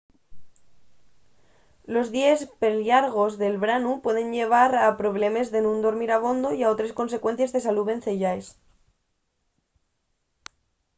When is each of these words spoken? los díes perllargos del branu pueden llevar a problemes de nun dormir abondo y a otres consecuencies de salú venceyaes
los 1.93 2.07
díes 2.15 2.39
perllargos 2.61 3.33
del 3.41 3.55
branu 3.65 3.91
pueden 4.05 4.27
llevar 4.37 4.71
a 4.85 4.97
problemes 5.01 5.47
de 5.53 5.59
nun 5.65 5.77
dormir 5.85 6.11
abondo 6.13 6.49
y 6.53 6.59
a 6.63 6.71
otres 6.73 6.95
consecuencies 6.99 7.51
de 7.53 7.63
salú 7.65 7.81
venceyaes 7.91 8.45